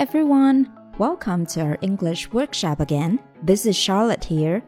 [0.00, 0.72] everyone.
[0.96, 3.18] Welcome to our English workshop again.
[3.44, 4.62] This is Charlotte here.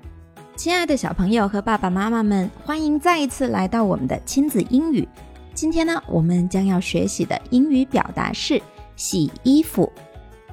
[0.55, 5.09] 亲爱的小朋友和爸爸妈妈们，欢迎再一次来到我们的亲子英语。
[5.55, 8.61] 今天呢，我们将要学习的英语表达是
[8.97, 9.91] 洗衣服。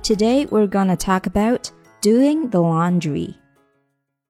[0.02, 1.68] Today we're gonna talk about
[2.02, 3.34] doing the laundry.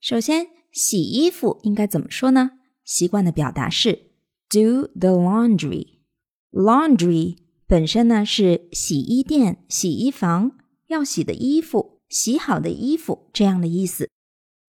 [0.01, 2.49] 首先，洗衣服应该怎么说呢？
[2.83, 3.93] 习惯的表达是
[4.49, 5.99] do the laundry.
[6.51, 7.37] Laundry
[7.70, 14.08] 本身呢是洗衣店、洗衣房要洗的衣服、洗好的衣服这样的意思。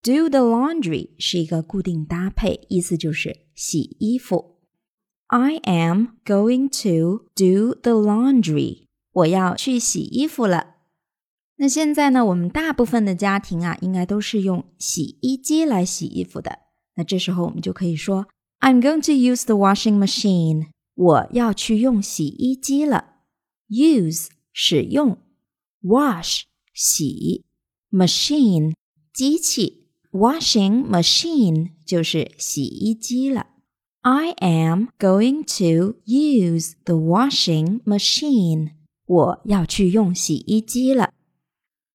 [0.04, 4.60] Do the laundry 是一个固定搭配，意思就是洗衣服。
[5.30, 8.86] I am going to do the laundry。
[9.14, 10.76] 我要去洗衣服了。
[11.56, 16.60] 那现在呢，我们大部分的家庭啊，应该都是用洗衣机来洗衣服的。
[16.98, 18.28] 那这时候我们就可以说
[18.60, 20.68] ，I'm going to use the washing machine。
[21.02, 23.16] 我要去用洗衣机了。
[23.68, 25.18] Use 使用
[25.82, 26.42] ，wash
[26.76, 27.44] 洗
[27.90, 28.76] ，machine
[29.12, 33.48] 机器，washing machine 就是洗衣机了。
[34.02, 38.74] I am going to use the washing machine。
[39.08, 41.14] 我要去用洗衣机了。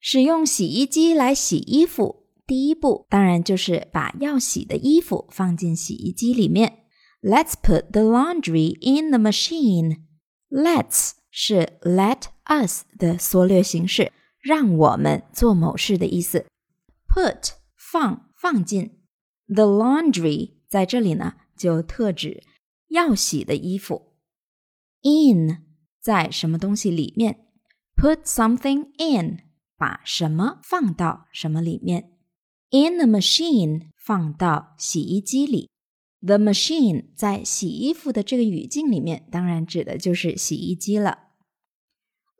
[0.01, 6.86] 使用洗衣机来洗衣服，第一步当然就是把要洗的衣服放进洗衣机里面。
[7.26, 10.02] Let's put the laundry in the machine.
[10.50, 16.46] Let's 是 let us 的缩略形式，让我们做某事的意思。
[17.08, 19.02] Put 放放进
[19.48, 22.44] the laundry 在这里呢，就特指
[22.88, 24.16] 要洗的衣服。
[25.04, 25.66] In
[26.02, 27.46] 在什么东西里面？
[27.96, 29.44] Put something in
[29.78, 32.12] 把什么放到什么里面？
[32.72, 35.70] In the machine 放到洗衣机里。
[36.24, 41.30] The machine 在洗衣服的这个语境里面，当然指的就是洗衣机了。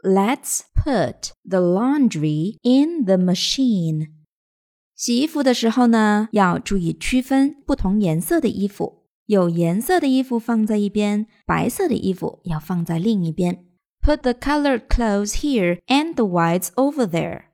[0.04, 4.12] Let's put the laundry in the machine。
[4.96, 13.66] 洗衣服的时候呢，要注意区分不同颜色的衣服，有颜色的衣服放在一边，白色的衣服要放在另一边。
[14.04, 17.46] Put the colored clothes here and the whites over there.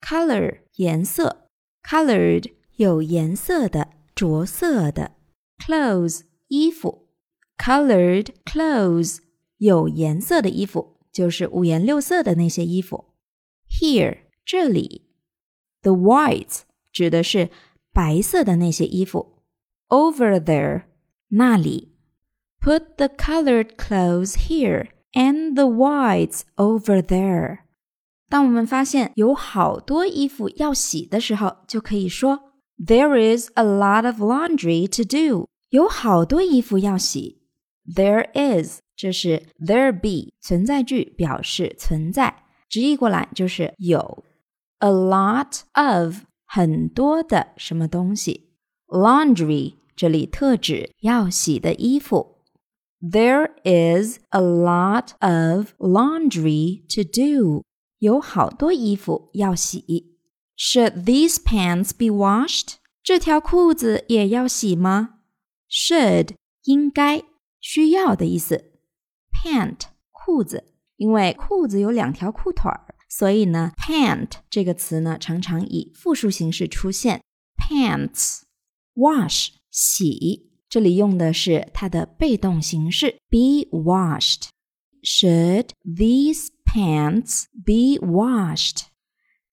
[0.00, 1.48] Color 颜色，
[1.82, 5.12] colored 有颜色的，着色的。
[5.58, 7.08] clothes 衣服，
[7.58, 9.18] colored clothes
[9.58, 13.14] 有颜色的衣服，就是五颜六色的那些衣服。
[13.68, 15.10] Here 这里，
[15.82, 16.60] the whites
[16.92, 17.50] 指的是
[17.92, 19.44] 白色的那些衣服。
[19.88, 20.84] Over there
[21.28, 21.96] 那里，
[22.60, 27.60] put the colored clothes here and the whites over there。
[28.28, 35.48] 当我们发现有好多衣服要洗的时候，就可以说 There is a lot of laundry to do。
[35.68, 37.42] 有好多衣服要洗。
[37.86, 44.24] There is，这是 there be 存在句，表示存在，直译过来就是有。
[44.78, 48.50] A lot of 很多的什么东西。
[48.86, 52.38] Laundry 这里特指要洗的衣服。
[53.00, 57.64] There is a lot of laundry to do。
[57.98, 60.13] 有好多衣服要洗。
[60.56, 62.74] Should these pants be washed？
[63.02, 65.20] 这条裤子也要洗吗？
[65.70, 66.34] Should
[66.64, 67.22] 应该、
[67.60, 68.72] 需要的意思。
[69.32, 69.78] Pant
[70.10, 77.22] 裤子，因为裤子有两条裤腿儿，所以呢，pant 这个词呢常常以复数形式出现。
[77.56, 78.42] Pants
[78.94, 88.82] wash 洗，这里用的是它的被动形式 be washed。Should these pants be washed？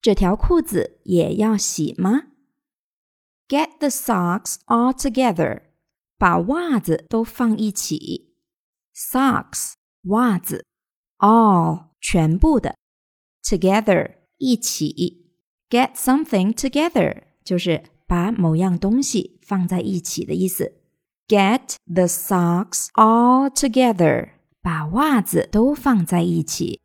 [0.01, 2.23] 这条裤子也要洗吗？
[3.47, 5.63] Get the socks all together，
[6.17, 8.35] 把袜子都放一起。
[8.95, 10.65] Socks 袜子，
[11.17, 12.75] all 全部的，
[13.43, 15.31] together 一起。
[15.69, 20.73] Get something together 就是把某样东西放在一起的意思。
[21.27, 24.29] Get the socks all together，
[24.61, 26.79] 把袜子都放在一起。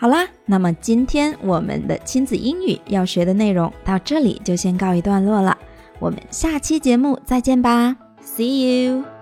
[0.00, 5.54] 好啦，那么今天我们的亲子英语要学的内容到这里就先告一段落了，
[5.98, 7.94] 我们下期节目再见吧
[8.24, 9.19] ，See you。